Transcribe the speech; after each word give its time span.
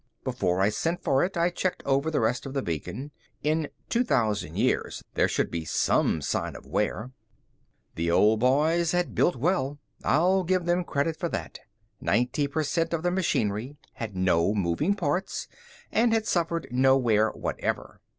Before 0.23 0.61
I 0.61 0.69
sent 0.69 1.03
for 1.03 1.23
it, 1.23 1.37
I 1.37 1.51
checked 1.51 1.83
over 1.85 2.09
the 2.09 2.19
rest 2.21 2.47
of 2.47 2.55
the 2.55 2.63
beacon. 2.63 3.11
In 3.43 3.69
2000 3.89 4.57
years, 4.57 5.03
there 5.13 5.27
should 5.27 5.51
be 5.51 5.63
some 5.63 6.23
sign 6.23 6.55
of 6.55 6.65
wear. 6.65 7.11
The 7.93 8.09
old 8.09 8.39
boys 8.39 8.93
had 8.93 9.13
built 9.13 9.35
well, 9.35 9.77
I'll 10.03 10.43
give 10.43 10.65
them 10.65 10.85
credit 10.85 11.17
for 11.17 11.29
that. 11.29 11.59
Ninety 11.99 12.47
per 12.47 12.63
cent 12.63 12.93
of 12.93 13.03
the 13.03 13.11
machinery 13.11 13.77
had 13.93 14.15
no 14.15 14.55
moving 14.55 14.95
parts 14.95 15.47
and 15.91 16.11
had 16.13 16.25
suffered 16.25 16.69
no 16.71 16.97
wear 16.97 17.29
whatever. 17.29 18.01